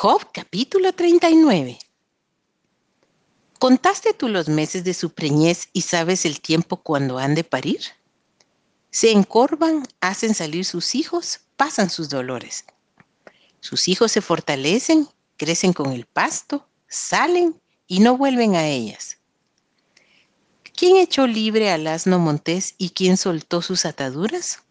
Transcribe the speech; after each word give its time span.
Job 0.00 0.30
capítulo 0.32 0.92
39. 0.92 1.76
¿Contaste 3.58 4.14
tú 4.14 4.28
los 4.28 4.48
meses 4.48 4.84
de 4.84 4.94
su 4.94 5.10
preñez 5.10 5.70
y 5.72 5.80
sabes 5.80 6.24
el 6.24 6.40
tiempo 6.40 6.76
cuando 6.76 7.18
han 7.18 7.34
de 7.34 7.42
parir? 7.42 7.80
Se 8.92 9.10
encorvan, 9.10 9.88
hacen 10.00 10.36
salir 10.36 10.64
sus 10.64 10.94
hijos, 10.94 11.40
pasan 11.56 11.90
sus 11.90 12.08
dolores. 12.08 12.64
Sus 13.58 13.88
hijos 13.88 14.12
se 14.12 14.20
fortalecen, 14.20 15.08
crecen 15.36 15.72
con 15.72 15.90
el 15.90 16.06
pasto, 16.06 16.68
salen 16.86 17.60
y 17.88 17.98
no 17.98 18.16
vuelven 18.16 18.54
a 18.54 18.68
ellas. 18.68 19.18
¿Quién 20.76 20.98
echó 20.98 21.26
libre 21.26 21.72
al 21.72 21.88
asno 21.88 22.20
montés 22.20 22.76
y 22.78 22.90
quién 22.90 23.16
soltó 23.16 23.62
sus 23.62 23.84
ataduras? 23.84 24.62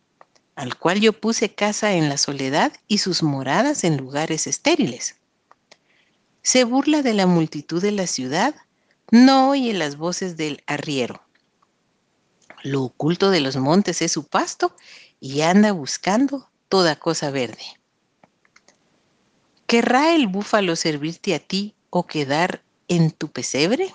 Al 0.57 0.75
cual 0.75 0.99
yo 0.99 1.13
puse 1.13 1.53
casa 1.53 1.93
en 1.93 2.09
la 2.09 2.17
soledad 2.17 2.73
y 2.87 2.97
sus 2.97 3.21
moradas 3.21 3.83
en 3.83 3.95
lugares 3.95 4.47
estériles. 4.47 5.15
Se 6.41 6.63
burla 6.63 7.03
de 7.03 7.13
la 7.13 7.27
multitud 7.27 7.79
de 7.79 7.91
la 7.91 8.07
ciudad, 8.07 8.55
no 9.11 9.51
oye 9.51 9.71
las 9.73 9.97
voces 9.97 10.35
del 10.35 10.63
arriero. 10.65 11.21
Lo 12.63 12.81
oculto 12.81 13.29
de 13.29 13.39
los 13.39 13.55
montes 13.55 14.01
es 14.01 14.11
su 14.11 14.25
pasto 14.25 14.75
y 15.19 15.41
anda 15.41 15.71
buscando 15.73 16.49
toda 16.69 16.95
cosa 16.95 17.29
verde. 17.29 17.79
¿Querrá 19.67 20.15
el 20.15 20.25
búfalo 20.25 20.75
servirte 20.75 21.35
a 21.35 21.39
ti 21.39 21.75
o 21.91 22.07
quedar 22.07 22.63
en 22.87 23.11
tu 23.11 23.27
pesebre? 23.27 23.93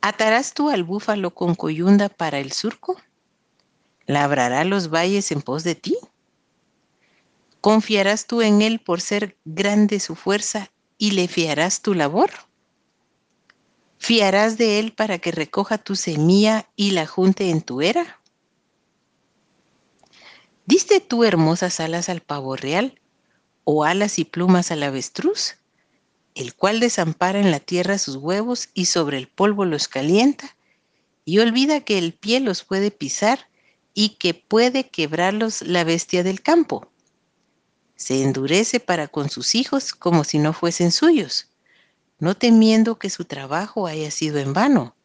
¿Atarás 0.00 0.54
tú 0.54 0.70
al 0.70 0.84
búfalo 0.84 1.34
con 1.34 1.56
coyunda 1.56 2.08
para 2.08 2.38
el 2.38 2.52
surco? 2.52 2.96
¿Labrará 4.06 4.64
los 4.64 4.90
valles 4.90 5.30
en 5.32 5.42
pos 5.42 5.64
de 5.64 5.74
ti? 5.74 5.96
¿Confiarás 7.60 8.26
tú 8.26 8.42
en 8.42 8.60
él 8.60 8.80
por 8.80 9.00
ser 9.00 9.36
grande 9.44 10.00
su 10.00 10.16
fuerza 10.16 10.70
y 10.98 11.12
le 11.12 11.28
fiarás 11.28 11.80
tu 11.80 11.94
labor? 11.94 12.30
¿Fiarás 13.98 14.58
de 14.58 14.80
él 14.80 14.92
para 14.92 15.18
que 15.18 15.30
recoja 15.30 15.78
tu 15.78 15.94
semilla 15.94 16.68
y 16.74 16.90
la 16.90 17.06
junte 17.06 17.50
en 17.50 17.62
tu 17.62 17.80
era? 17.80 18.20
¿Diste 20.66 21.00
tú 21.00 21.22
hermosas 21.22 21.78
alas 21.78 22.08
al 22.08 22.20
pavo 22.20 22.56
real 22.56 23.00
o 23.62 23.84
alas 23.84 24.18
y 24.18 24.24
plumas 24.24 24.72
al 24.72 24.82
avestruz, 24.82 25.58
el 26.34 26.54
cual 26.54 26.80
desampara 26.80 27.38
en 27.38 27.52
la 27.52 27.60
tierra 27.60 27.98
sus 27.98 28.16
huevos 28.16 28.70
y 28.74 28.86
sobre 28.86 29.18
el 29.18 29.28
polvo 29.28 29.64
los 29.64 29.86
calienta 29.86 30.56
y 31.24 31.38
olvida 31.38 31.80
que 31.80 31.98
el 31.98 32.12
pie 32.12 32.40
los 32.40 32.64
puede 32.64 32.90
pisar 32.90 33.48
y 33.94 34.10
que 34.10 34.34
puede 34.34 34.88
quebrarlos 34.88 35.62
la 35.62 35.84
bestia 35.84 36.22
del 36.22 36.42
campo. 36.42 36.90
Se 37.96 38.22
endurece 38.22 38.80
para 38.80 39.08
con 39.08 39.30
sus 39.30 39.54
hijos 39.54 39.92
como 39.92 40.24
si 40.24 40.38
no 40.38 40.52
fuesen 40.52 40.92
suyos, 40.92 41.48
no 42.18 42.36
temiendo 42.36 42.98
que 42.98 43.10
su 43.10 43.24
trabajo 43.24 43.86
haya 43.86 44.10
sido 44.10 44.38
en 44.38 44.52
vano, 44.52 44.96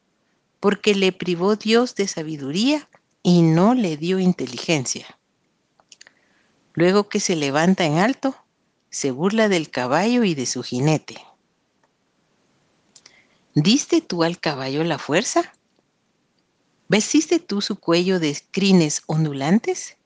porque 0.60 0.96
le 0.96 1.12
privó 1.12 1.56
Dios 1.56 1.96
de 1.96 2.08
sabiduría 2.08 2.90
y 3.24 3.42
no 3.42 3.74
le 3.74 3.98
dio 3.98 4.20
inteligencia. 4.20 5.20
Luego 6.74 7.10
que 7.10 7.20
se 7.20 7.36
levanta 7.36 7.86
en 7.86 7.98
alto, 7.98 8.36
se 8.90 9.12
burla 9.12 9.50
del 9.50 9.70
caballo 9.70 10.24
y 10.24 10.36
de 10.36 10.46
su 10.46 10.64
jinete. 10.64 11.18
¿Diste 13.54 14.02
tú 14.02 14.24
al 14.24 14.40
caballo 14.40 14.84
la 14.84 15.00
fuerza? 15.00 15.54
¿Vestiste 16.90 17.40
tú 17.40 17.60
su 17.60 17.78
cuello 17.78 18.18
de 18.18 18.42
crines 18.50 19.02
ondulantes? 19.08 19.98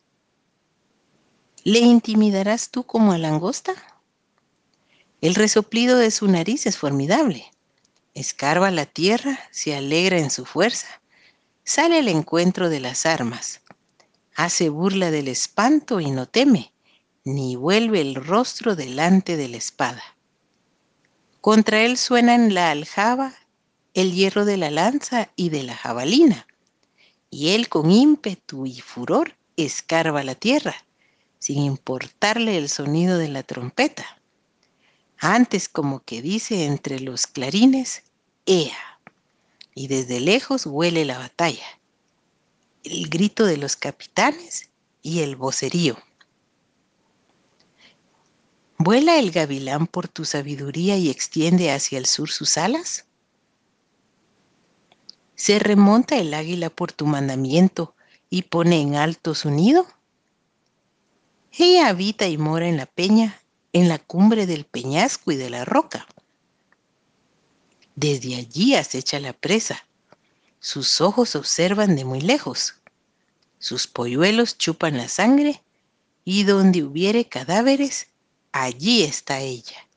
¿Le 1.63 1.77
intimidarás 1.77 2.71
tú 2.71 2.83
como 2.85 3.11
a 3.11 3.19
langosta? 3.19 3.75
El 5.21 5.35
resoplido 5.35 5.99
de 5.99 6.09
su 6.09 6.27
nariz 6.27 6.65
es 6.65 6.79
formidable. 6.79 7.45
Escarba 8.15 8.71
la 8.71 8.87
tierra, 8.87 9.39
se 9.51 9.75
alegra 9.75 10.17
en 10.17 10.31
su 10.31 10.43
fuerza, 10.43 10.87
sale 11.63 11.99
al 11.99 12.07
encuentro 12.07 12.67
de 12.67 12.79
las 12.79 13.05
armas, 13.05 13.61
hace 14.35 14.69
burla 14.69 15.11
del 15.11 15.27
espanto 15.27 15.99
y 15.99 16.09
no 16.09 16.27
teme, 16.27 16.73
ni 17.23 17.55
vuelve 17.55 18.01
el 18.01 18.15
rostro 18.15 18.75
delante 18.75 19.37
de 19.37 19.49
la 19.49 19.57
espada. 19.57 20.03
Contra 21.41 21.83
él 21.83 21.95
suenan 21.97 22.55
la 22.55 22.71
aljaba, 22.71 23.35
el 23.93 24.13
hierro 24.13 24.45
de 24.45 24.57
la 24.57 24.71
lanza 24.71 25.29
y 25.35 25.49
de 25.49 25.61
la 25.61 25.75
jabalina 25.75 26.47
y 27.31 27.51
él 27.51 27.69
con 27.69 27.89
ímpetu 27.89 28.65
y 28.65 28.81
furor 28.81 29.35
escarba 29.55 30.23
la 30.23 30.35
tierra, 30.35 30.75
sin 31.39 31.63
importarle 31.63 32.57
el 32.57 32.69
sonido 32.69 33.17
de 33.17 33.29
la 33.29 33.41
trompeta. 33.41 34.21
Antes 35.17 35.69
como 35.69 36.01
que 36.01 36.21
dice 36.21 36.65
entre 36.65 36.99
los 36.99 37.25
clarines, 37.25 38.03
¡Ea! 38.45 38.99
Y 39.73 39.87
desde 39.87 40.19
lejos 40.19 40.65
huele 40.65 41.05
la 41.05 41.17
batalla, 41.17 41.65
el 42.83 43.07
grito 43.09 43.45
de 43.45 43.57
los 43.57 43.77
capitanes 43.77 44.69
y 45.01 45.21
el 45.21 45.37
vocerío. 45.37 45.97
¿Vuela 48.77 49.19
el 49.19 49.31
gavilán 49.31 49.87
por 49.87 50.07
tu 50.07 50.25
sabiduría 50.25 50.97
y 50.97 51.09
extiende 51.09 51.71
hacia 51.71 51.97
el 51.99 52.07
sur 52.07 52.29
sus 52.29 52.57
alas? 52.57 53.05
¿Se 55.41 55.57
remonta 55.57 56.17
el 56.17 56.35
águila 56.35 56.69
por 56.69 56.91
tu 56.91 57.07
mandamiento 57.07 57.95
y 58.29 58.43
pone 58.43 58.79
en 58.79 58.93
alto 58.93 59.33
su 59.33 59.49
nido? 59.49 59.87
Ella 61.51 61.87
habita 61.87 62.27
y 62.27 62.37
mora 62.37 62.67
en 62.67 62.77
la 62.77 62.85
peña, 62.85 63.41
en 63.73 63.89
la 63.89 63.97
cumbre 63.97 64.45
del 64.45 64.65
peñasco 64.65 65.31
y 65.31 65.37
de 65.37 65.49
la 65.49 65.65
roca. 65.65 66.05
Desde 67.95 68.35
allí 68.35 68.75
acecha 68.75 69.19
la 69.19 69.33
presa. 69.33 69.83
Sus 70.59 71.01
ojos 71.01 71.35
observan 71.35 71.95
de 71.95 72.05
muy 72.05 72.21
lejos. 72.21 72.75
Sus 73.57 73.87
polluelos 73.87 74.59
chupan 74.59 74.95
la 74.95 75.07
sangre 75.07 75.63
y 76.23 76.43
donde 76.43 76.83
hubiere 76.83 77.27
cadáveres, 77.27 78.09
allí 78.51 79.01
está 79.01 79.39
ella. 79.39 79.87